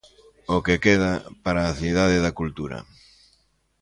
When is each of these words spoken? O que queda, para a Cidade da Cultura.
O 0.55 0.57
que 0.65 0.75
queda, 0.85 1.11
para 1.45 1.61
a 1.65 1.75
Cidade 1.81 2.17
da 2.25 2.35
Cultura. 2.39 2.77